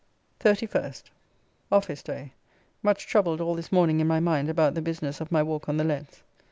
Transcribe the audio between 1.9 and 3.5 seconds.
day. Much troubled